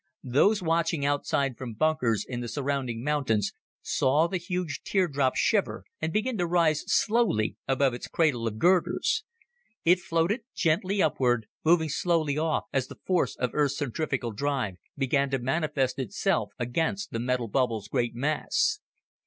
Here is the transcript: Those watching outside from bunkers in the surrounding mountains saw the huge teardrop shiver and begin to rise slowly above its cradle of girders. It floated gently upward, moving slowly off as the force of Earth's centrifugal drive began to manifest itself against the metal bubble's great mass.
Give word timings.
Those 0.23 0.63
watching 0.63 1.05
outside 1.05 1.59
from 1.59 1.75
bunkers 1.75 2.25
in 2.27 2.39
the 2.39 2.47
surrounding 2.47 3.03
mountains 3.03 3.53
saw 3.83 4.25
the 4.27 4.37
huge 4.37 4.81
teardrop 4.83 5.35
shiver 5.35 5.83
and 6.01 6.11
begin 6.11 6.39
to 6.39 6.47
rise 6.47 6.83
slowly 6.87 7.55
above 7.67 7.93
its 7.93 8.07
cradle 8.07 8.47
of 8.47 8.57
girders. 8.57 9.23
It 9.85 9.99
floated 9.99 10.41
gently 10.55 11.03
upward, 11.03 11.45
moving 11.63 11.89
slowly 11.89 12.35
off 12.35 12.63
as 12.73 12.87
the 12.87 12.97
force 13.05 13.35
of 13.35 13.51
Earth's 13.53 13.77
centrifugal 13.77 14.31
drive 14.31 14.77
began 14.97 15.29
to 15.29 15.37
manifest 15.37 15.99
itself 15.99 16.49
against 16.57 17.11
the 17.11 17.19
metal 17.19 17.47
bubble's 17.47 17.87
great 17.87 18.15
mass. 18.15 18.79